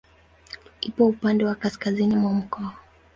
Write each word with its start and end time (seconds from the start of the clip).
Ipo 0.81 1.05
upande 1.05 1.45
wa 1.45 1.55
kaskazini 1.55 2.15
mwa 2.15 2.33
mkoa. 2.33 2.73